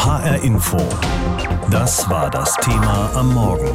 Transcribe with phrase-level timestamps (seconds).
[0.00, 0.78] HR Info.
[1.70, 3.70] Das war das Thema am Morgen.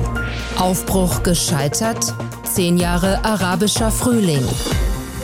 [0.57, 2.15] Aufbruch gescheitert?
[2.43, 4.43] Zehn Jahre arabischer Frühling.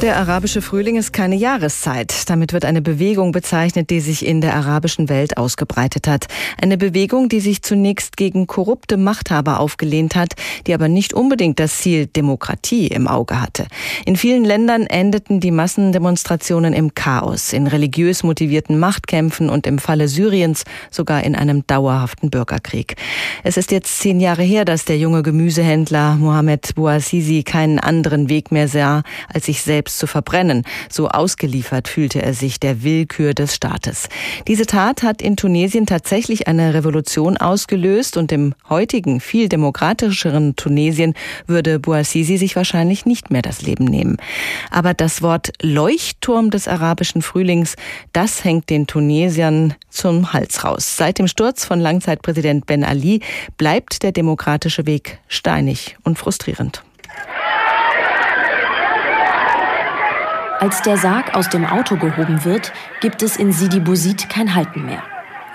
[0.01, 2.27] Der arabische Frühling ist keine Jahreszeit.
[2.27, 6.25] Damit wird eine Bewegung bezeichnet, die sich in der arabischen Welt ausgebreitet hat.
[6.59, 10.33] Eine Bewegung, die sich zunächst gegen korrupte Machthaber aufgelehnt hat,
[10.65, 13.67] die aber nicht unbedingt das Ziel Demokratie im Auge hatte.
[14.03, 20.07] In vielen Ländern endeten die Massendemonstrationen im Chaos, in religiös motivierten Machtkämpfen und im Falle
[20.07, 22.95] Syriens sogar in einem dauerhaften Bürgerkrieg.
[23.43, 28.51] Es ist jetzt zehn Jahre her, dass der junge Gemüsehändler Mohamed Bouazizi keinen anderen Weg
[28.51, 30.63] mehr sah, als sich selbst selbst zu verbrennen.
[30.89, 34.07] So ausgeliefert fühlte er sich der Willkür des Staates.
[34.47, 41.13] Diese Tat hat in Tunesien tatsächlich eine Revolution ausgelöst und im heutigen, viel demokratischeren Tunesien
[41.47, 44.17] würde Bouazizi sich wahrscheinlich nicht mehr das Leben nehmen.
[44.71, 47.75] Aber das Wort Leuchtturm des arabischen Frühlings,
[48.13, 50.97] das hängt den Tunesiern zum Hals raus.
[50.97, 53.21] Seit dem Sturz von Langzeitpräsident Ben Ali
[53.57, 56.83] bleibt der demokratische Weg steinig und frustrierend.
[60.61, 64.85] Als der Sarg aus dem Auto gehoben wird, gibt es in Sidi Bouzid kein Halten
[64.85, 65.01] mehr.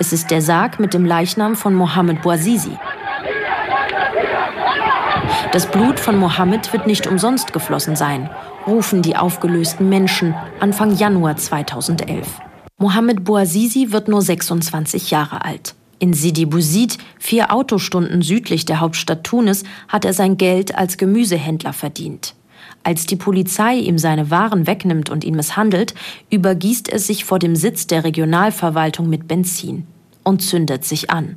[0.01, 2.77] Es ist der Sarg mit dem Leichnam von Mohammed Bouazizi.
[5.53, 8.29] Das Blut von Mohammed wird nicht umsonst geflossen sein,
[8.67, 12.27] rufen die aufgelösten Menschen Anfang Januar 2011.
[12.79, 15.77] Mohammed Bouazizi wird nur 26 Jahre alt.
[16.01, 21.73] In Sidi Bouzid, vier Autostunden südlich der Hauptstadt Tunis, hat er sein Geld als Gemüsehändler
[21.73, 22.35] verdient.
[22.87, 25.93] Als die Polizei ihm seine Waren wegnimmt und ihn misshandelt,
[26.31, 29.89] übergießt er sich vor dem Sitz der Regionalverwaltung mit Benzin
[30.23, 31.37] und zündet sich an.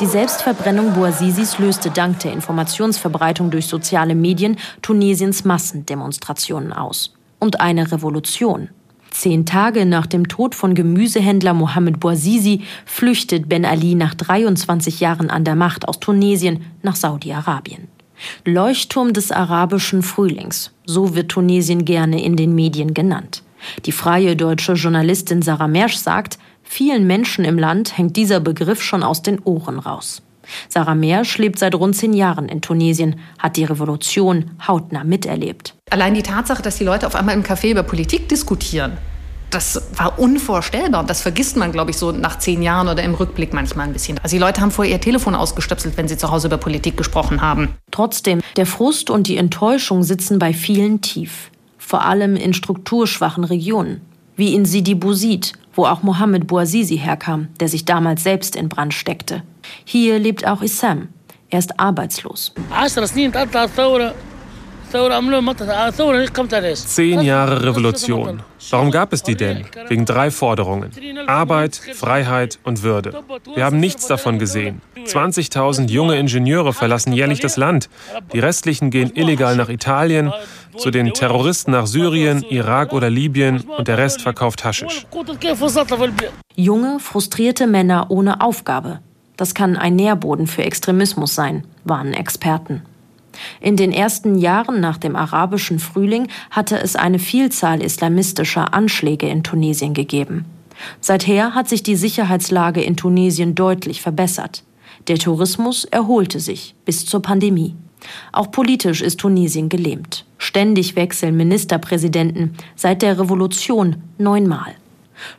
[0.00, 7.14] Die Selbstverbrennung Bouazizis löste dank der Informationsverbreitung durch soziale Medien Tunesiens Massendemonstrationen aus.
[7.38, 8.70] Und eine Revolution.
[9.12, 15.28] Zehn Tage nach dem Tod von Gemüsehändler Mohammed Bouazizi flüchtet Ben Ali nach 23 Jahren
[15.28, 17.88] an der Macht aus Tunesien nach Saudi-Arabien.
[18.46, 23.42] Leuchtturm des arabischen Frühlings, so wird Tunesien gerne in den Medien genannt.
[23.84, 29.02] Die freie deutsche Journalistin Sarah Mersch sagt, vielen Menschen im Land hängt dieser Begriff schon
[29.02, 30.22] aus den Ohren raus.
[30.68, 35.74] Sarah Mersch lebt seit rund zehn Jahren in Tunesien, hat die Revolution hautnah miterlebt.
[35.90, 38.96] Allein die Tatsache, dass die Leute auf einmal im Café über Politik diskutieren,
[39.52, 41.00] das war unvorstellbar.
[41.00, 43.92] Und das vergisst man, glaube ich, so nach zehn Jahren oder im Rückblick manchmal ein
[43.92, 44.18] bisschen.
[44.22, 47.42] Also die Leute haben vorher ihr Telefon ausgestöpselt, wenn sie zu Hause über Politik gesprochen
[47.42, 47.68] haben.
[47.90, 51.50] Trotzdem, der Frust und die Enttäuschung sitzen bei vielen tief.
[51.78, 54.00] Vor allem in strukturschwachen Regionen.
[54.36, 58.94] Wie in Sidi Bouzid, wo auch Mohammed Bouazizi herkam, der sich damals selbst in Brand
[58.94, 59.42] steckte.
[59.84, 61.08] Hier lebt auch Issam.
[61.50, 62.54] Er ist arbeitslos.
[66.74, 68.42] Zehn Jahre Revolution.
[68.70, 69.64] Warum gab es die denn?
[69.88, 70.90] Wegen drei Forderungen.
[71.26, 73.22] Arbeit, Freiheit und Würde.
[73.54, 74.82] Wir haben nichts davon gesehen.
[74.96, 77.88] 20.000 junge Ingenieure verlassen jährlich das Land.
[78.32, 80.32] Die restlichen gehen illegal nach Italien,
[80.76, 85.06] zu den Terroristen nach Syrien, Irak oder Libyen und der Rest verkauft Haschisch.
[86.54, 89.00] Junge, frustrierte Männer ohne Aufgabe.
[89.42, 92.82] Das kann ein Nährboden für Extremismus sein, warnen Experten.
[93.60, 99.42] In den ersten Jahren nach dem arabischen Frühling hatte es eine Vielzahl islamistischer Anschläge in
[99.42, 100.44] Tunesien gegeben.
[101.00, 104.62] Seither hat sich die Sicherheitslage in Tunesien deutlich verbessert.
[105.08, 107.74] Der Tourismus erholte sich bis zur Pandemie.
[108.30, 110.24] Auch politisch ist Tunesien gelähmt.
[110.38, 114.76] Ständig wechseln Ministerpräsidenten seit der Revolution neunmal.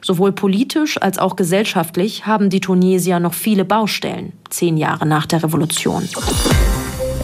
[0.01, 5.43] Sowohl politisch als auch gesellschaftlich haben die Tunesier noch viele Baustellen, zehn Jahre nach der
[5.43, 6.07] Revolution.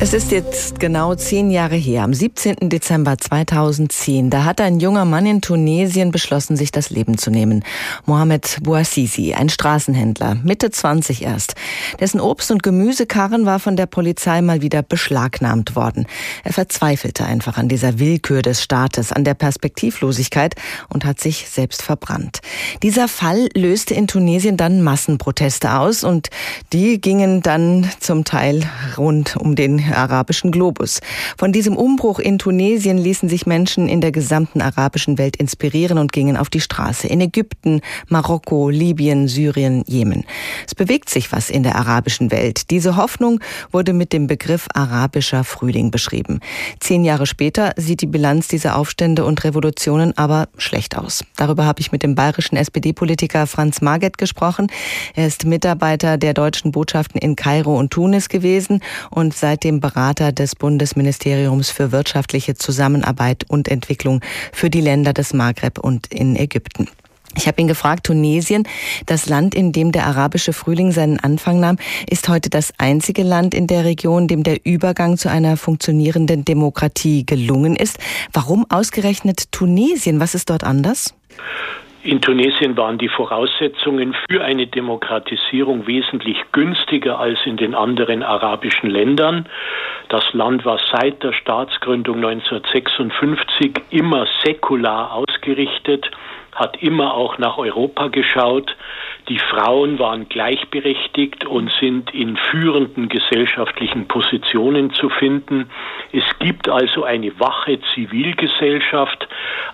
[0.02, 2.70] Es ist jetzt genau zehn Jahre her, am 17.
[2.70, 4.30] Dezember 2010.
[4.30, 7.66] Da hat ein junger Mann in Tunesien beschlossen, sich das Leben zu nehmen.
[8.06, 11.56] Mohamed Bouazizi, ein Straßenhändler, Mitte 20 erst.
[12.00, 16.06] Dessen Obst- und Gemüsekarren war von der Polizei mal wieder beschlagnahmt worden.
[16.46, 20.56] Er verzweifelte einfach an dieser Willkür des Staates, an der Perspektivlosigkeit
[20.88, 22.40] und hat sich selbst verbrannt.
[22.84, 26.30] Dieser Fall löste in Tunesien dann Massenproteste aus und
[26.72, 28.64] die gingen dann zum Teil
[28.98, 31.00] rund um den arabischen Globus.
[31.38, 36.12] Von diesem Umbruch in Tunesien ließen sich Menschen in der gesamten arabischen Welt inspirieren und
[36.12, 37.08] gingen auf die Straße.
[37.08, 40.26] In Ägypten, Marokko, Libyen, Syrien, Jemen.
[40.66, 42.70] Es bewegt sich was in der arabischen Welt.
[42.70, 43.40] Diese Hoffnung
[43.72, 46.40] wurde mit dem Begriff arabischer Frühling beschrieben.
[46.80, 51.24] Zehn Jahre später sieht die Bilanz dieser Aufstände und Revolutionen aber schlecht aus.
[51.36, 54.68] Darüber habe ich mit dem bayerischen SPD-Politiker Franz Marget gesprochen.
[55.16, 60.56] Er ist Mitarbeiter der deutschen Botschaften in Kairo und Tunis gewesen und seitdem Berater des
[60.56, 64.22] Bundesministeriums für wirtschaftliche Zusammenarbeit und Entwicklung
[64.52, 66.88] für die Länder des Maghreb und in Ägypten.
[67.38, 68.68] Ich habe ihn gefragt, Tunesien,
[69.06, 71.78] das Land, in dem der arabische Frühling seinen Anfang nahm,
[72.10, 77.26] ist heute das einzige Land in der Region, dem der Übergang zu einer funktionierenden Demokratie
[77.26, 77.98] gelungen ist.
[78.34, 80.20] Warum ausgerechnet Tunesien?
[80.20, 81.14] Was ist dort anders?
[82.02, 88.90] In Tunesien waren die Voraussetzungen für eine Demokratisierung wesentlich günstiger als in den anderen arabischen
[88.90, 89.50] Ländern.
[90.08, 96.10] Das Land war seit der Staatsgründung 1956 immer säkular ausgerichtet
[96.60, 98.76] hat immer auch nach Europa geschaut.
[99.28, 105.70] Die Frauen waren gleichberechtigt und sind in führenden gesellschaftlichen Positionen zu finden.
[106.12, 109.28] Es gibt also eine wache Zivilgesellschaft,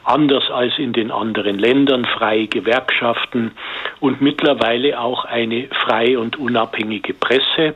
[0.04, 3.52] anders als in den anderen Ländern, freie Gewerkschaften
[4.00, 7.76] und mittlerweile auch eine freie und unabhängige Presse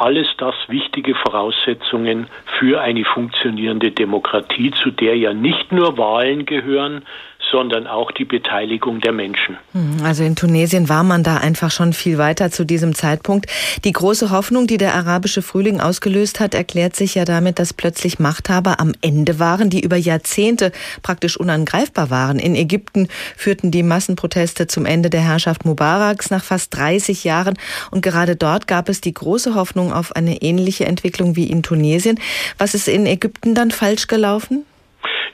[0.00, 2.26] alles das wichtige Voraussetzungen
[2.58, 7.02] für eine funktionierende Demokratie, zu der ja nicht nur Wahlen gehören,
[7.50, 9.56] sondern auch die Beteiligung der Menschen.
[9.72, 13.46] Hm, also in Tunesien war man da einfach schon viel weiter zu diesem Zeitpunkt.
[13.84, 18.18] Die große Hoffnung, die der arabische Frühling ausgelöst hat, erklärt sich ja damit, dass plötzlich
[18.18, 22.38] Machthaber am Ende waren, die über Jahrzehnte praktisch unangreifbar waren.
[22.38, 27.58] In Ägypten führten die Massenproteste zum Ende der Herrschaft Mubaraks nach fast 30 Jahren
[27.90, 32.18] und gerade dort gab es die große Hoffnung auf eine ähnliche Entwicklung wie in Tunesien.
[32.58, 34.64] Was ist in Ägypten dann falsch gelaufen?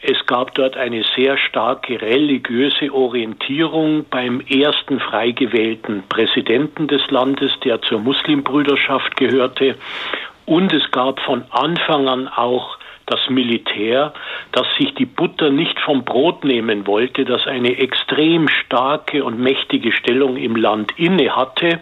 [0.02, 7.52] Es gab dort eine sehr starke religiöse Orientierung beim ersten frei gewählten Präsidenten des Landes,
[7.64, 9.76] der zur Muslimbrüderschaft gehörte.
[10.44, 14.12] Und es gab von Anfang an auch das Militär,
[14.52, 19.92] das sich die Butter nicht vom Brot nehmen wollte, das eine extrem starke und mächtige
[19.92, 21.80] Stellung im Land inne hatte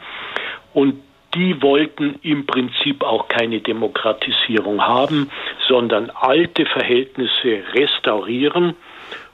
[0.74, 1.02] und
[1.34, 5.30] die wollten im Prinzip auch keine Demokratisierung haben,
[5.66, 8.74] sondern alte Verhältnisse restaurieren.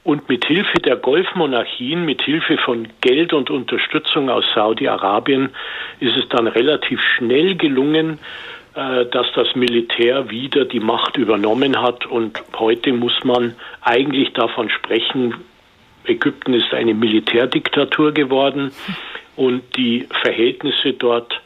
[0.02, 5.50] Und mit Hilfe der Golfmonarchien, mit Hilfe von Geld und Unterstützung aus Saudi-Arabien
[6.00, 8.18] ist es dann relativ schnell gelungen,
[8.74, 12.06] äh, dass das Militär wieder die Macht übernommen hat.
[12.06, 15.34] Und heute muss man eigentlich davon sprechen,
[16.06, 18.72] Ägypten ist eine Militärdiktatur geworden
[19.36, 21.40] und die Verhältnisse dort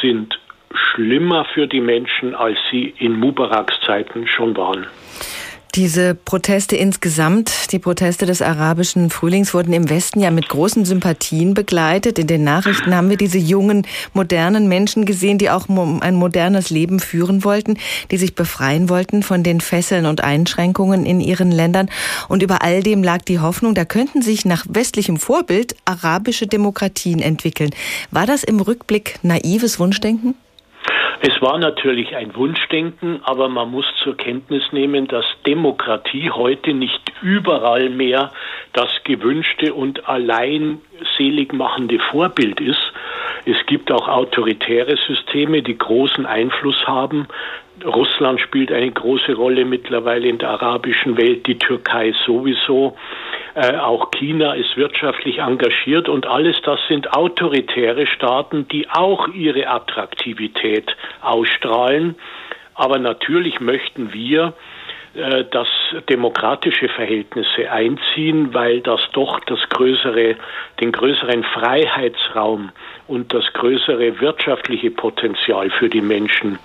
[0.00, 0.38] sind
[0.72, 4.86] schlimmer für die Menschen, als sie in Mubaraks Zeiten schon waren.
[5.76, 11.52] Diese Proteste insgesamt, die Proteste des arabischen Frühlings wurden im Westen ja mit großen Sympathien
[11.52, 12.18] begleitet.
[12.18, 16.98] In den Nachrichten haben wir diese jungen, modernen Menschen gesehen, die auch ein modernes Leben
[16.98, 17.76] führen wollten,
[18.10, 21.90] die sich befreien wollten von den Fesseln und Einschränkungen in ihren Ländern.
[22.28, 27.18] Und über all dem lag die Hoffnung, da könnten sich nach westlichem Vorbild arabische Demokratien
[27.20, 27.68] entwickeln.
[28.10, 30.36] War das im Rückblick naives Wunschdenken?
[31.20, 37.00] Es war natürlich ein Wunschdenken, aber man muss zur Kenntnis nehmen, dass Demokratie heute nicht
[37.22, 38.32] überall mehr
[38.74, 40.80] das gewünschte und allein
[41.16, 42.92] seligmachende Vorbild ist.
[43.46, 47.26] Es gibt auch autoritäre Systeme, die großen Einfluss haben.
[47.84, 52.96] Russland spielt eine große Rolle mittlerweile in der arabischen Welt, die Türkei sowieso.
[53.54, 59.68] Äh, auch China ist wirtschaftlich engagiert und alles das sind autoritäre Staaten, die auch ihre
[59.68, 62.16] Attraktivität ausstrahlen.
[62.74, 64.54] Aber natürlich möchten wir,
[65.14, 65.68] äh, dass
[66.10, 70.36] demokratische Verhältnisse einziehen, weil das doch das größere,
[70.80, 72.70] den größeren Freiheitsraum
[73.06, 76.58] und das größere wirtschaftliche Potenzial für die Menschen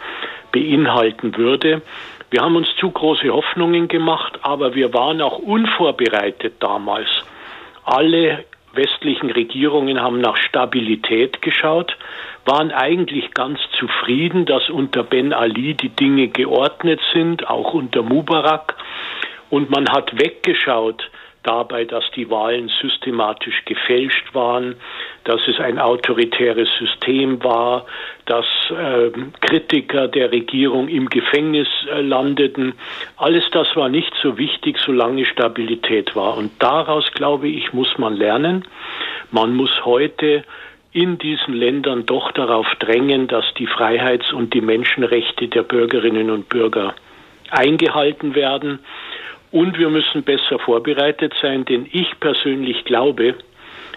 [0.51, 1.81] beinhalten würde.
[2.29, 7.09] Wir haben uns zu große Hoffnungen gemacht, aber wir waren auch unvorbereitet damals.
[7.83, 11.97] Alle westlichen Regierungen haben nach Stabilität geschaut,
[12.45, 18.75] waren eigentlich ganz zufrieden, dass unter Ben Ali die Dinge geordnet sind, auch unter Mubarak.
[19.49, 21.09] Und man hat weggeschaut
[21.43, 24.75] dabei, dass die Wahlen systematisch gefälscht waren,
[25.23, 27.85] dass es ein autoritäres System war,
[28.25, 32.73] dass äh, Kritiker der Regierung im Gefängnis äh, landeten.
[33.17, 36.37] Alles das war nicht so wichtig, solange Stabilität war.
[36.37, 38.65] Und daraus, glaube ich, muss man lernen.
[39.31, 40.43] Man muss heute
[40.93, 46.49] in diesen Ländern doch darauf drängen, dass die Freiheits- und die Menschenrechte der Bürgerinnen und
[46.49, 46.95] Bürger
[47.49, 48.79] eingehalten werden.
[49.51, 53.35] Und wir müssen besser vorbereitet sein, denn ich persönlich glaube,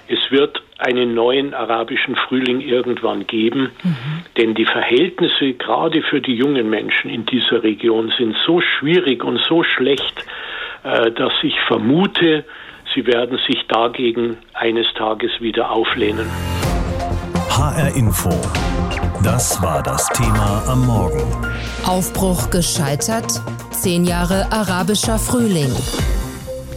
[0.08, 4.24] es wird einen neuen arabischen Frühling irgendwann geben, mhm.
[4.36, 9.40] denn die Verhältnisse gerade für die jungen Menschen in dieser Region sind so schwierig und
[9.48, 10.24] so schlecht,
[10.82, 12.44] äh, dass ich vermute,
[12.94, 16.28] sie werden sich dagegen eines Tages wieder auflehnen.
[17.48, 18.30] HR Info.
[19.22, 21.22] Das war das Thema am Morgen.
[21.86, 23.40] Aufbruch gescheitert?
[23.80, 25.72] Zehn Jahre arabischer Frühling.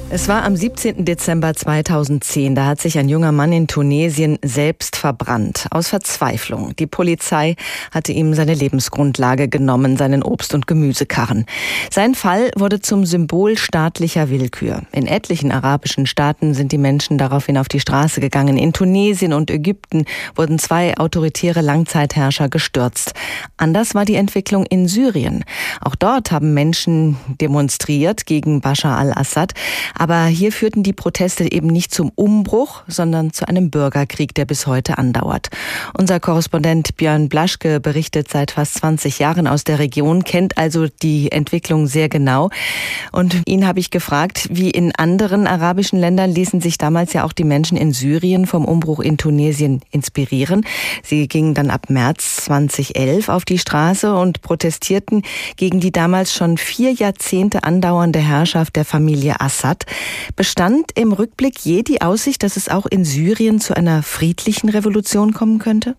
[0.09, 1.03] Es war am 17.
[1.03, 2.55] Dezember 2010.
[2.55, 5.67] Da hat sich ein junger Mann in Tunesien selbst verbrannt.
[5.69, 6.73] Aus Verzweiflung.
[6.77, 7.57] Die Polizei
[7.91, 11.45] hatte ihm seine Lebensgrundlage genommen, seinen Obst- und Gemüsekarren.
[11.91, 14.83] Sein Fall wurde zum Symbol staatlicher Willkür.
[14.93, 18.57] In etlichen arabischen Staaten sind die Menschen daraufhin auf die Straße gegangen.
[18.57, 23.11] In Tunesien und Ägypten wurden zwei autoritäre Langzeitherrscher gestürzt.
[23.57, 25.43] Anders war die Entwicklung in Syrien.
[25.81, 29.53] Auch dort haben Menschen demonstriert gegen Bashar al-Assad.
[29.97, 34.67] Aber hier führten die Proteste eben nicht zum Umbruch, sondern zu einem Bürgerkrieg, der bis
[34.67, 35.49] heute andauert.
[35.97, 41.31] Unser Korrespondent Björn Blaschke berichtet seit fast 20 Jahren aus der Region, kennt also die
[41.31, 42.51] Entwicklung sehr genau.
[43.11, 47.33] Und ihn habe ich gefragt, wie in anderen arabischen Ländern ließen sich damals ja auch
[47.33, 50.63] die Menschen in Syrien vom Umbruch in Tunesien inspirieren.
[51.03, 55.23] Sie gingen dann ab März 2011 auf die Straße und protestierten
[55.55, 59.86] gegen die damals schon vier Jahrzehnte andauernde Herrschaft der Familie Assad.
[60.35, 65.33] Bestand im Rückblick je die Aussicht, dass es auch in Syrien zu einer friedlichen Revolution
[65.33, 65.95] kommen könnte?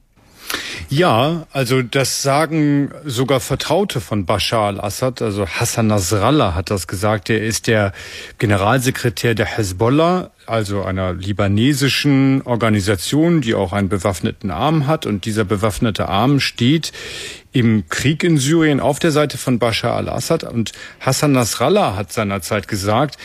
[0.91, 5.21] Ja, also das sagen sogar Vertraute von Bashar al-Assad.
[5.21, 7.29] Also Hassan Nasrallah hat das gesagt.
[7.29, 7.93] Er ist der
[8.39, 15.05] Generalsekretär der Hezbollah, also einer libanesischen Organisation, die auch einen bewaffneten Arm hat.
[15.05, 16.93] Und dieser bewaffnete Arm steht
[17.53, 20.45] im Krieg in Syrien auf der Seite von Bashar al-Assad.
[20.45, 23.19] Und Hassan Nasrallah hat seinerzeit gesagt,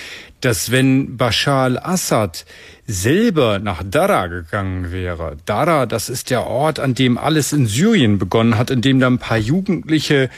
[0.43, 2.45] dass wenn Bashar al-Assad
[2.85, 8.19] selber nach Dara gegangen wäre, Dara, das ist der Ort, an dem alles in Syrien
[8.19, 10.29] begonnen hat, in dem da ein paar Jugendliche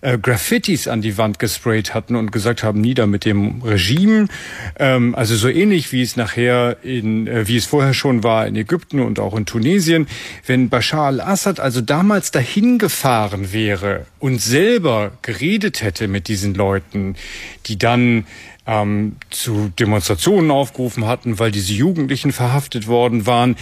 [0.00, 4.28] äh, Graffitis an die Wand gesprayt hatten und gesagt haben, nieder mit dem Regime.
[4.78, 8.56] Ähm, also so ähnlich wie es nachher in, äh, wie es vorher schon war in
[8.56, 10.06] Ägypten und auch in Tunesien.
[10.46, 17.16] Wenn Bashar al-Assad also damals dahin gefahren wäre und selber geredet hätte mit diesen Leuten,
[17.66, 18.24] die dann
[18.66, 23.56] ähm, zu Demonstrationen aufgerufen hatten, weil diese Jugendlichen verhaftet worden waren.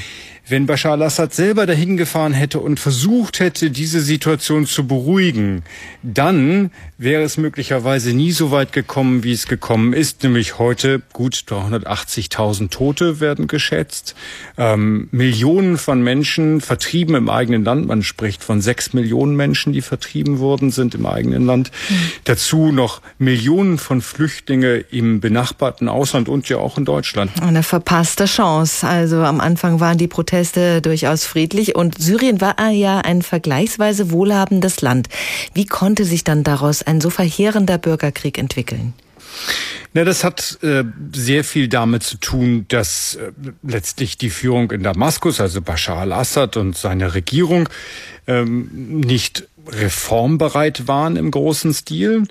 [0.50, 5.62] Wenn Bashar al-Assad selber dahin gefahren hätte und versucht hätte, diese Situation zu beruhigen,
[6.02, 10.22] dann wäre es möglicherweise nie so weit gekommen, wie es gekommen ist.
[10.22, 14.14] Nämlich heute gut 380.000 Tote werden geschätzt,
[14.56, 17.86] ähm, Millionen von Menschen vertrieben im eigenen Land.
[17.86, 21.70] Man spricht von sechs Millionen Menschen, die vertrieben worden sind im eigenen Land.
[21.90, 21.94] Mhm.
[22.24, 27.32] Dazu noch Millionen von Flüchtlinge im benachbarten Ausland und ja auch in Deutschland.
[27.42, 28.86] Eine verpasste Chance.
[28.86, 34.12] Also am Anfang waren die Proteste Proteste durchaus friedlich und Syrien war ja ein vergleichsweise
[34.12, 35.08] wohlhabendes Land.
[35.52, 38.92] Wie konnte sich dann daraus ein so verheerender Bürgerkrieg entwickeln?
[39.94, 43.32] Na, das hat äh, sehr viel damit zu tun, dass äh,
[43.64, 47.68] letztlich die Führung in Damaskus, also Bashar al-Assad und seine Regierung,
[48.28, 52.28] ähm, nicht reformbereit waren im großen Stil.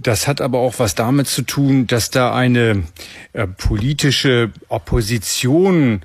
[0.00, 2.84] Das hat aber auch was damit zu tun, dass da eine
[3.32, 6.02] äh, politische Opposition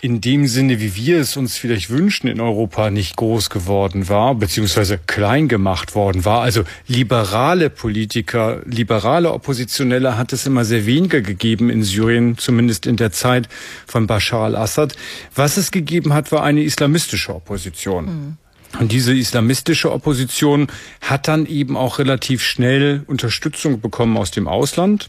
[0.00, 4.34] in dem Sinne, wie wir es uns vielleicht wünschen, in Europa nicht groß geworden war,
[4.34, 6.42] beziehungsweise klein gemacht worden war.
[6.42, 12.96] Also liberale Politiker, liberale Oppositionelle hat es immer sehr weniger gegeben in Syrien, zumindest in
[12.96, 13.48] der Zeit
[13.86, 14.94] von Bashar al-Assad.
[15.34, 18.04] Was es gegeben hat, war eine islamistische Opposition.
[18.04, 18.36] Mhm.
[18.78, 20.68] Und diese islamistische Opposition
[21.00, 25.08] hat dann eben auch relativ schnell Unterstützung bekommen aus dem Ausland.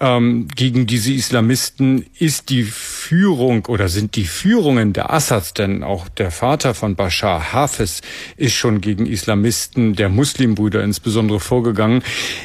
[0.00, 2.64] Ähm, gegen diese Islamisten ist die
[3.10, 8.02] Führung oder sind die Führungen der Assads, denn auch der Vater von Bashar, Hafez,
[8.36, 12.04] ist schon gegen Islamisten der Muslimbrüder insbesondere vorgegangen.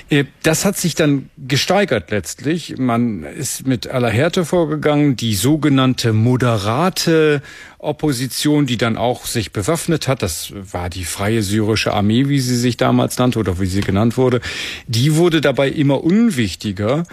[0.10, 2.79] Äh, das hat sich dann gesteigert letztlich.
[2.79, 5.15] Man ist mit aller Härte vorgegangen.
[5.15, 7.43] Die sogenannte moderate
[7.77, 12.57] Opposition, die dann auch sich bewaffnet hat, das war die Freie Syrische Armee, wie sie
[12.57, 14.41] sich damals nannte oder wie sie genannt wurde,
[14.88, 17.05] die wurde dabei immer unwichtiger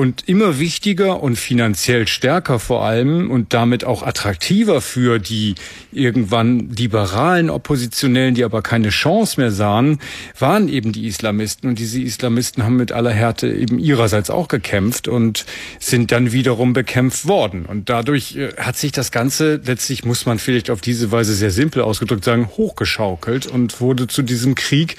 [0.00, 5.56] und immer wichtiger und finanziell stärker vor allem und damit auch attraktiver für die
[5.92, 9.98] irgendwann liberalen Oppositionellen, die aber keine Chance mehr sahen,
[10.38, 11.68] waren eben die Islamisten.
[11.68, 15.44] Und diese Islamisten haben mit aller Härte eben ihrerseits auch gekämpft und
[15.80, 17.66] sind dann wiederum bekämpft worden.
[17.66, 21.50] Und dadurch äh, hat sich das Ganze letztlich, muss man vielleicht auf diese Weise sehr
[21.50, 24.96] simpel ausgedrückt sagen, hochgeschaukelt und wurde zu diesem Krieg,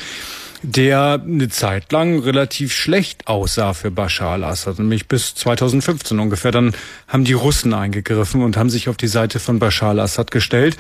[0.63, 6.51] der eine Zeit lang relativ schlecht aussah für Bashar al-Assad, nämlich bis 2015 ungefähr.
[6.51, 6.73] Dann
[7.07, 10.77] haben die Russen eingegriffen und haben sich auf die Seite von Bashar al-Assad gestellt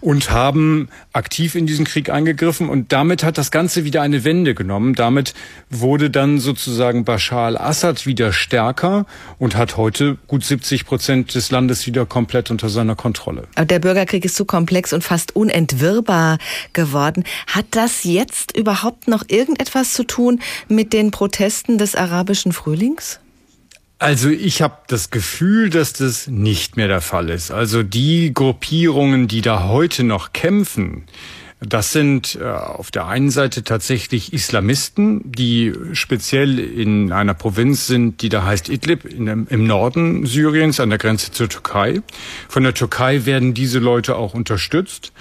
[0.00, 4.54] und haben aktiv in diesen Krieg eingegriffen und damit hat das Ganze wieder eine Wende
[4.54, 4.94] genommen.
[4.94, 5.34] Damit
[5.68, 9.06] wurde dann sozusagen Bashar al-Assad wieder stärker
[9.38, 13.48] und hat heute gut 70 Prozent des Landes wieder komplett unter seiner Kontrolle.
[13.56, 16.38] Aber der Bürgerkrieg ist zu komplex und fast unentwirrbar
[16.72, 17.24] geworden.
[17.48, 23.20] Hat das jetzt überhaupt noch irgendetwas zu tun mit den Protesten des arabischen Frühlings?
[23.98, 27.50] Also ich habe das Gefühl, dass das nicht mehr der Fall ist.
[27.50, 31.04] Also die Gruppierungen, die da heute noch kämpfen,
[31.68, 38.22] das sind äh, auf der einen Seite tatsächlich Islamisten, die speziell in einer Provinz sind,
[38.22, 42.02] die da heißt Idlib im Norden Syriens an der Grenze zur Türkei.
[42.48, 45.12] Von der Türkei werden diese Leute auch unterstützt.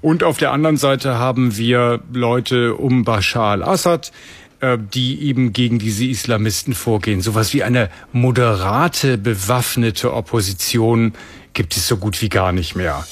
[0.00, 4.12] Und auf der anderen Seite haben wir Leute um Bashar al-Assad,
[4.60, 7.20] äh, die eben gegen diese Islamisten vorgehen.
[7.20, 11.14] Sowas wie eine moderate, bewaffnete Opposition
[11.52, 13.04] gibt es so gut wie gar nicht mehr.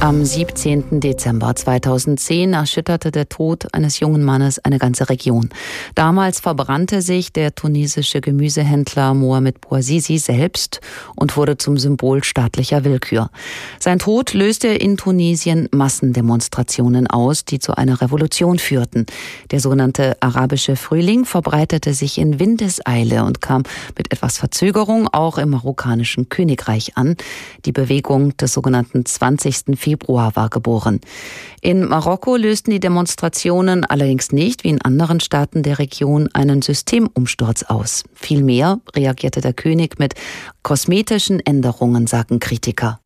[0.00, 1.00] Am 17.
[1.00, 5.48] Dezember 2010 erschütterte der Tod eines jungen Mannes eine ganze Region.
[5.94, 10.82] Damals verbrannte sich der tunesische Gemüsehändler Mohamed Bouazizi selbst
[11.16, 13.30] und wurde zum Symbol staatlicher Willkür.
[13.80, 19.06] Sein Tod löste in Tunesien Massendemonstrationen aus, die zu einer Revolution führten.
[19.52, 23.62] Der sogenannte arabische Frühling verbreitete sich in Windeseile und kam
[23.96, 27.16] mit etwas Verzögerung auch im marokkanischen Königreich an.
[27.64, 29.78] Die Bewegung des sogenannten 20.
[29.78, 29.93] Februar
[30.34, 31.00] war geboren.
[31.60, 37.64] In Marokko lösten die Demonstrationen allerdings nicht, wie in anderen Staaten der Region, einen Systemumsturz
[37.64, 38.04] aus.
[38.14, 40.14] Vielmehr reagierte der König mit
[40.62, 43.00] kosmetischen Änderungen, sagen Kritiker.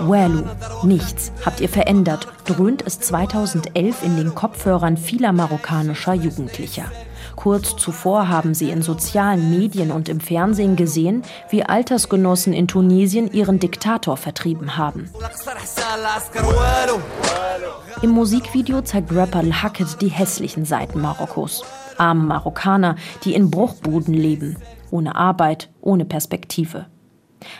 [0.00, 0.42] Walu,
[0.84, 6.90] nichts habt ihr verändert, dröhnt es 2011 in den Kopfhörern vieler marokkanischer Jugendlicher.
[7.38, 13.30] Kurz zuvor haben sie in sozialen Medien und im Fernsehen gesehen, wie Altersgenossen in Tunesien
[13.30, 15.08] ihren Diktator vertrieben haben.
[18.02, 21.62] Im Musikvideo zeigt Rapper L-Hacket die hässlichen Seiten Marokkos.
[21.96, 24.56] Arme Marokkaner, die in Bruchbuden leben,
[24.90, 26.86] ohne Arbeit, ohne Perspektive.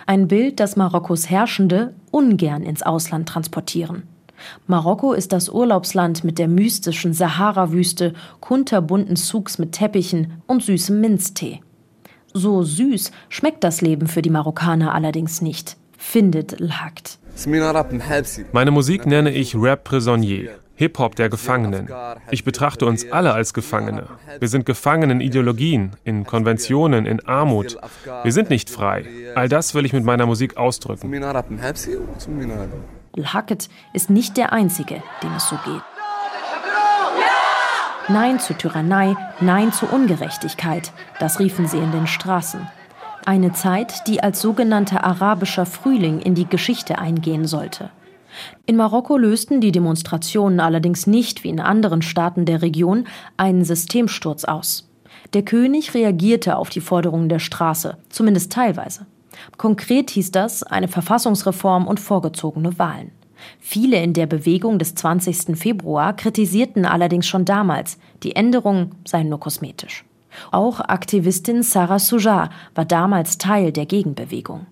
[0.06, 4.08] Ein Bild, das Marokkos Herrschende ungern ins Ausland transportieren.
[4.66, 11.60] Marokko ist das Urlaubsland mit der mystischen Sahara-Wüste, kunterbunten Souks mit Teppichen und süßem Minztee.
[12.34, 17.18] So süß schmeckt das Leben für die Marokkaner allerdings nicht, findet Lhakt.
[18.52, 21.88] Meine Musik nenne ich Rap Prisonnier, Hip-Hop der Gefangenen.
[22.30, 24.06] Ich betrachte uns alle als Gefangene.
[24.38, 27.76] Wir sind gefangen in Ideologien, in Konventionen, in Armut.
[28.22, 29.04] Wir sind nicht frei.
[29.34, 31.10] All das will ich mit meiner Musik ausdrücken.
[33.26, 35.82] Hackett ist nicht der Einzige, dem es so geht.
[38.08, 42.66] Nein zur Tyrannei, Nein zur Ungerechtigkeit, das riefen sie in den Straßen.
[43.26, 47.90] Eine Zeit, die als sogenannter arabischer Frühling in die Geschichte eingehen sollte.
[48.64, 54.44] In Marokko lösten die Demonstrationen allerdings nicht, wie in anderen Staaten der Region, einen Systemsturz
[54.44, 54.88] aus.
[55.34, 59.06] Der König reagierte auf die Forderungen der Straße, zumindest teilweise.
[59.56, 63.12] Konkret hieß das eine Verfassungsreform und vorgezogene Wahlen.
[63.60, 65.56] Viele in der Bewegung des 20.
[65.56, 70.04] Februar kritisierten allerdings schon damals, die Änderungen seien nur kosmetisch.
[70.50, 74.66] Auch Aktivistin Sarah Soujar war damals Teil der Gegenbewegung.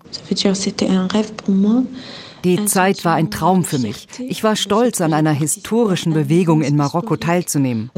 [2.43, 4.07] Die Zeit war ein Traum für mich.
[4.19, 7.89] Ich war stolz, an einer historischen Bewegung in Marokko teilzunehmen.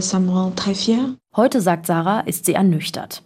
[1.35, 3.21] Heute, sagt Sarah, ist sie ernüchtert.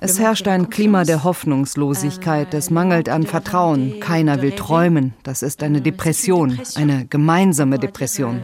[0.00, 5.12] Es herrscht ein Klima der Hoffnungslosigkeit, es mangelt an Vertrauen, keiner will träumen.
[5.24, 8.40] Das ist eine Depression, eine gemeinsame Depression.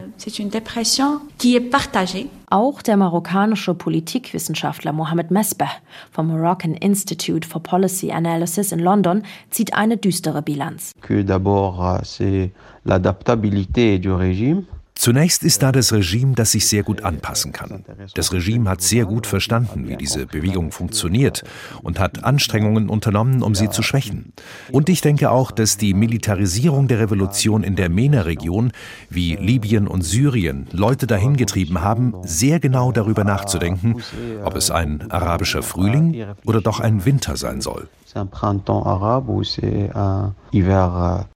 [2.49, 5.71] Auch der marokkanische Politikwissenschaftler Mohamed Mesbah
[6.11, 10.91] vom Moroccan Institute for Policy Analysis in London zieht eine düstere Bilanz.
[11.01, 12.51] Que d'abord c'est
[12.83, 14.65] l'adaptabilité du régime
[14.97, 17.83] Zunächst ist da das Regime, das sich sehr gut anpassen kann.
[18.15, 21.43] Das Regime hat sehr gut verstanden, wie diese Bewegung funktioniert
[21.83, 24.33] und hat Anstrengungen unternommen, um sie zu schwächen.
[24.71, 28.71] Und ich denke auch, dass die Militarisierung der Revolution in der MENA-Region,
[29.09, 34.01] wie Libyen und Syrien, Leute dahin getrieben haben, sehr genau darüber nachzudenken,
[34.43, 37.89] ob es ein arabischer Frühling oder doch ein Winter sein soll.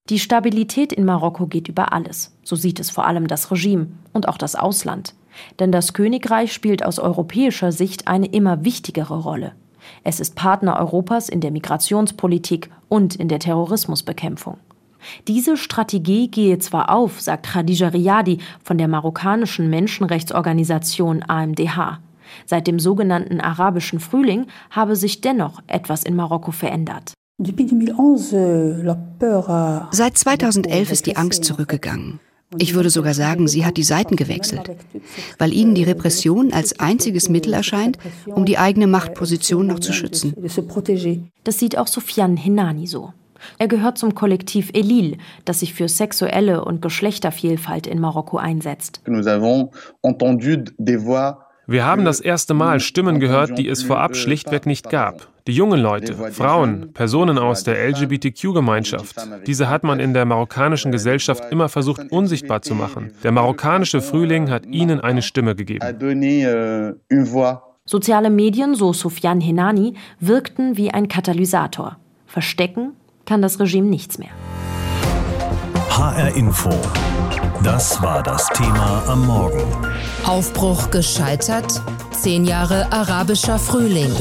[0.10, 2.36] Die Stabilität in Marokko geht über alles.
[2.43, 5.13] So sieht es vor allem das Regime und auch das Ausland.
[5.60, 9.54] Denn das Königreich spielt aus europäischer Sicht eine immer wichtigere Rolle.
[10.04, 14.58] Es ist Partner Europas in der Migrationspolitik und in der Terrorismusbekämpfung.
[15.28, 22.00] Diese Strategie gehe zwar auf, sagt Khadija Riyadi von der marokkanischen Menschenrechtsorganisation AMDH.
[22.45, 27.13] Seit dem sogenannten arabischen Frühling habe sich dennoch etwas in Marokko verändert.
[29.91, 32.19] Seit 2011 ist die Angst zurückgegangen.
[32.58, 34.71] Ich würde sogar sagen, sie hat die Seiten gewechselt,
[35.38, 40.34] weil ihnen die Repression als einziges Mittel erscheint, um die eigene Machtposition noch zu schützen.
[41.45, 43.13] Das sieht auch Sofian Hinani so.
[43.58, 49.02] Er gehört zum Kollektiv Elil, das sich für sexuelle und Geschlechtervielfalt in Marokko einsetzt.
[51.69, 55.27] Wir haben das erste Mal Stimmen gehört, die es vorab schlichtweg nicht gab.
[55.45, 61.43] Die jungen Leute, Frauen, Personen aus der LGBTQ-Gemeinschaft, diese hat man in der marokkanischen Gesellschaft
[61.51, 63.12] immer versucht unsichtbar zu machen.
[63.23, 65.86] Der marokkanische Frühling hat ihnen eine Stimme gegeben.
[67.86, 71.97] Soziale Medien, so Sofian Henani, wirkten wie ein Katalysator.
[72.25, 72.93] Verstecken
[73.25, 74.32] kann das Regime nichts mehr.
[76.00, 76.70] HR Info.
[77.62, 79.62] Das war das Thema am Morgen.
[80.26, 81.82] Aufbruch gescheitert?
[82.18, 84.16] Zehn Jahre arabischer Frühling.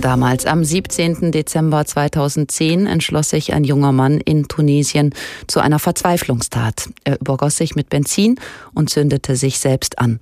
[0.00, 1.32] Damals am 17.
[1.32, 5.14] Dezember 2010 entschloss sich ein junger Mann in Tunesien
[5.46, 6.90] zu einer Verzweiflungstat.
[7.04, 8.38] Er übergoss sich mit Benzin
[8.74, 10.18] und zündete sich selbst an.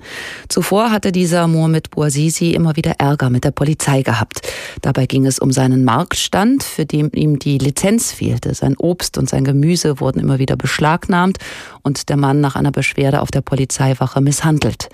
[0.48, 4.42] Zuvor hatte dieser Mohamed Bouazizi immer wieder Ärger mit der Polizei gehabt.
[4.80, 8.54] Dabei ging es um seinen Marktstand, für den ihm die Lizenz fehlte.
[8.54, 11.38] Sein Obst und sein Gemüse wurden immer wieder beschlagnahmt
[11.82, 14.88] und der Mann nach einer Beschwerde auf der Polizeiwache misshandelt.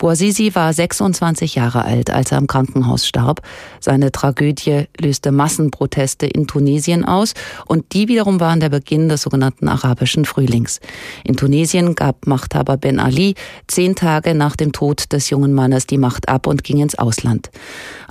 [0.00, 3.42] Bouazizi war 26 Jahre alt, als er im Krankenhaus starb.
[3.80, 7.34] Seine Tragödie löste Massenproteste in Tunesien aus
[7.66, 10.80] und die wiederum waren der Beginn des sogenannten arabischen Frühlings.
[11.22, 13.34] In Tunesien gab Machthaber Ben Ali
[13.66, 17.50] zehn Tage nach dem Tod des jungen Mannes die Macht ab und ging ins Ausland.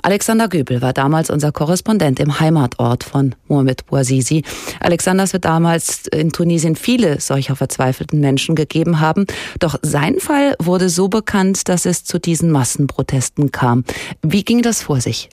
[0.02, 4.44] Alexander Göbel war damals unser Korrespondent im Heimatort von Mohamed Bouazizi.
[4.78, 9.26] Alexander, es wird damals in Tunesien viele solcher verzweifelten Menschen gegeben haben.
[9.58, 13.84] Doch sein Fall wurde so bekannt, dass es zu diesen Massenprotesten kam.
[14.22, 15.28] Wie ging das vor sich?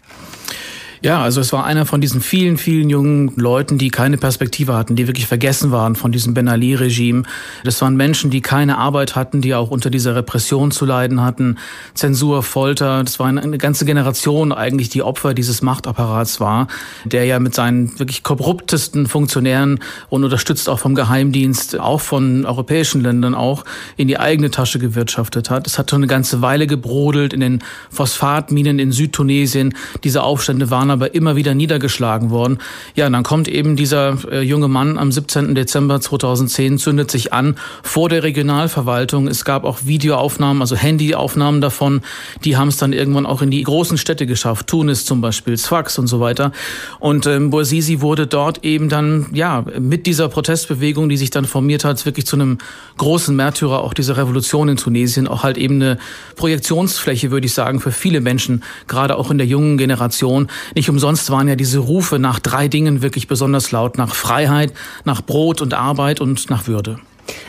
[1.03, 4.95] Ja, also es war einer von diesen vielen, vielen jungen Leuten, die keine Perspektive hatten,
[4.95, 7.23] die wirklich vergessen waren von diesem Ben Ali-Regime.
[7.63, 11.57] Das waren Menschen, die keine Arbeit hatten, die auch unter dieser Repression zu leiden hatten,
[11.93, 13.03] Zensur, Folter.
[13.03, 16.67] Das war eine ganze Generation eigentlich, die Opfer dieses Machtapparats war,
[17.05, 19.79] der ja mit seinen wirklich korruptesten Funktionären
[20.09, 23.65] und unterstützt auch vom Geheimdienst, auch von europäischen Ländern auch,
[23.97, 25.67] in die eigene Tasche gewirtschaftet hat.
[25.67, 29.75] Es hat schon eine ganze Weile gebrodelt in den Phosphatminen in Südtunesien.
[30.03, 32.59] Diese Aufstände waren waren aber immer wieder niedergeschlagen worden.
[32.95, 35.53] Ja, und dann kommt eben dieser äh, junge Mann am 17.
[35.53, 39.27] Dezember 2010, zündet sich an vor der Regionalverwaltung.
[39.27, 42.01] Es gab auch Videoaufnahmen, also Handyaufnahmen davon.
[42.45, 44.67] Die haben es dann irgendwann auch in die großen Städte geschafft.
[44.67, 46.51] Tunis zum Beispiel, Sfax und so weiter.
[46.99, 51.83] Und ähm, Bouazizi wurde dort eben dann, ja, mit dieser Protestbewegung, die sich dann formiert
[51.83, 52.59] hat, wirklich zu einem
[52.97, 55.97] großen Märtyrer auch dieser Revolution in Tunesien, auch halt eben eine
[56.35, 60.47] Projektionsfläche, würde ich sagen, für viele Menschen, gerade auch in der jungen Generation,
[60.77, 63.97] nicht umsonst waren ja diese Rufe nach drei Dingen wirklich besonders laut.
[63.97, 64.71] Nach Freiheit,
[65.03, 66.99] nach Brot und Arbeit und nach Würde.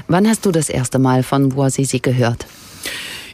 [0.08, 2.46] Wann hast du das erste Mal von Bouazizi gehört?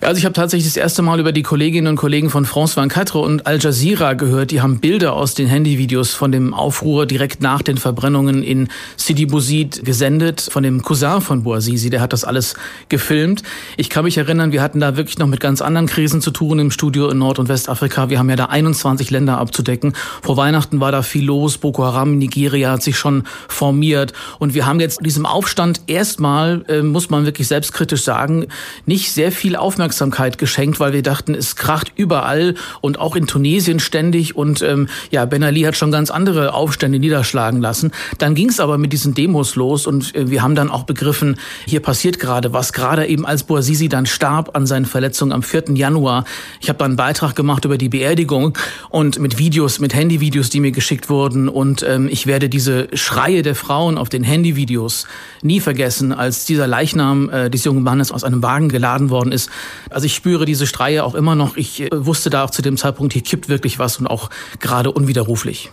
[0.05, 3.15] Also ich habe tatsächlich das erste Mal über die Kolleginnen und Kollegen von France 24
[3.15, 4.51] und Al Jazeera gehört.
[4.51, 9.25] Die haben Bilder aus den Handyvideos von dem Aufruhr direkt nach den Verbrennungen in Sidi
[9.25, 11.89] Bouzid gesendet, von dem Cousin von Bouazizi.
[11.89, 12.53] Der hat das alles
[12.91, 13.45] gefilmt.
[13.79, 16.59] Ich kann mich erinnern, wir hatten da wirklich noch mit ganz anderen Krisen zu tun
[16.59, 18.11] im Studio in Nord- und Westafrika.
[18.11, 19.95] Wir haben ja da 21 Länder abzudecken.
[20.21, 21.57] Vor Weihnachten war da viel los.
[21.57, 24.13] Boko Haram, Nigeria hat sich schon formiert.
[24.39, 28.49] Und wir haben jetzt diesem Aufstand erstmal, äh, muss man wirklich selbstkritisch sagen,
[28.85, 33.29] nicht sehr viel Aufmerksamkeit Aufmerksamkeit geschenkt, weil wir dachten, es kracht überall und auch in
[33.29, 37.93] Tunesien ständig und ähm, ja, Ben Ali hat schon ganz andere Aufstände niederschlagen lassen.
[38.19, 41.37] Dann ging es aber mit diesen Demos los und äh, wir haben dann auch begriffen,
[41.65, 45.75] hier passiert gerade was, gerade eben als Bouazizi dann starb an seinen Verletzungen am 4.
[45.75, 46.25] Januar.
[46.61, 48.59] Ich habe dann einen Beitrag gemacht über die Beerdigung
[48.91, 53.43] und mit Videos, mit Handyvideos, die mir geschickt wurden und ähm, ich werde diese Schreie
[53.43, 55.07] der Frauen auf den Handyvideos
[55.43, 59.51] nie vergessen, als dieser Leichnam äh, des jungen Mannes aus einem Wagen geladen worden ist.
[59.91, 61.57] Also ich spüre diese Streie auch immer noch.
[61.57, 64.91] Ich äh, wusste da auch zu dem Zeitpunkt, hier kippt wirklich was und auch gerade
[64.91, 65.71] unwiderruflich.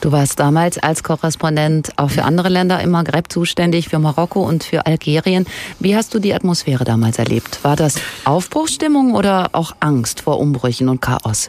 [0.00, 4.62] Du warst damals als Korrespondent auch für andere Länder im Maghreb zuständig, für Marokko und
[4.62, 5.46] für Algerien.
[5.80, 7.60] Wie hast du die Atmosphäre damals erlebt?
[7.62, 11.48] War das Aufbruchsstimmung oder auch Angst vor Umbrüchen und Chaos?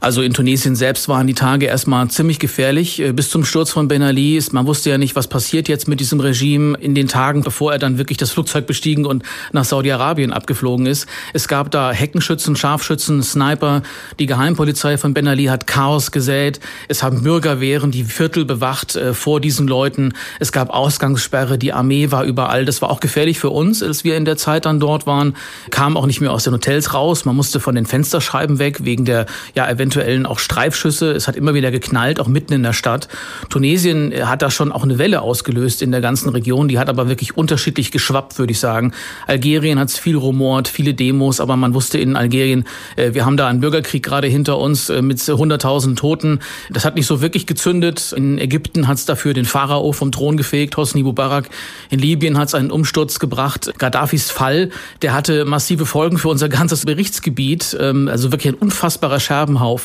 [0.00, 3.00] Also in Tunesien selbst waren die Tage erstmal ziemlich gefährlich.
[3.00, 5.88] Äh, bis zum Sturz von Ben Ali ist, man wusste ja nicht, was passiert jetzt
[5.88, 9.64] mit diesem Regime in den Tagen, bevor er dann wirklich das Flugzeug bestiegen und nach
[9.64, 11.06] Saudi-Arabien abgeflogen ist.
[11.34, 13.82] Es gab da Heckenschützen, Scharfschützen, Sniper.
[14.18, 16.60] Die Geheimpolizei von Ben Ali hat Chaos gesät.
[16.88, 20.14] Es haben Bürgerwehren die Viertel bewacht äh, vor diesen Leuten.
[20.38, 21.58] Es gab Ausgangssperre.
[21.58, 22.64] Die Armee war überall.
[22.64, 25.36] Das war auch gefährlich für uns, als wir in der Zeit dann dort waren.
[25.70, 27.26] Kam auch nicht mehr aus den Hotels raus.
[27.26, 31.10] Man musste von den Fensterscheiben weg wegen der ja eventuellen auch Streifschüsse.
[31.10, 33.08] Es hat immer wieder geknallt, auch mitten in der Stadt.
[33.48, 36.68] Tunesien äh, hat da schon auch eine Welle ausgelöst in der ganzen Region.
[36.68, 38.92] Die hat aber wirklich unterschiedlich geschwappt, würde ich sagen.
[39.26, 43.36] Algerien hat es viel rumort, viele Demos, aber man wusste in Algerien, äh, wir haben
[43.36, 46.38] da einen Bürgerkrieg gerade hinter uns äh, mit 100.000 Toten.
[46.70, 48.12] Das hat nicht so wirklich gezündet.
[48.16, 51.48] In Ägypten hat es dafür den Pharao vom Thron gefegt, Hosni Mubarak.
[51.90, 53.72] In Libyen hat es einen Umsturz gebracht.
[53.78, 54.70] Gaddafis Fall,
[55.02, 57.76] der hatte massive Folgen für unser ganzes Berichtsgebiet.
[57.80, 59.79] Ähm, also wirklich ein unfassbarer Scherbenhaufen.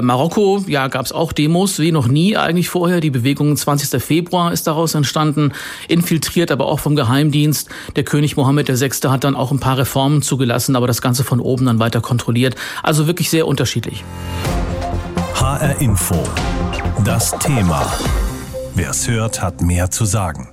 [0.00, 3.00] Marokko, ja, gab es auch Demos, wie noch nie eigentlich vorher.
[3.00, 4.02] Die Bewegung 20.
[4.02, 5.52] Februar ist daraus entstanden,
[5.88, 7.68] infiltriert aber auch vom Geheimdienst.
[7.96, 8.90] Der König Mohammed VI.
[9.08, 12.54] hat dann auch ein paar Reformen zugelassen, aber das Ganze von oben dann weiter kontrolliert.
[12.82, 14.04] Also wirklich sehr unterschiedlich.
[15.34, 16.16] HR Info.
[17.04, 17.86] Das Thema.
[18.74, 20.48] Wer es hört, hat mehr zu sagen.